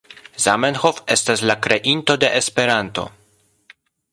Zamenhof 0.43 1.01
estas 1.15 1.43
la 1.51 1.57
kreinto 1.67 2.15
de 2.25 2.33
Esperanto. 2.41 3.05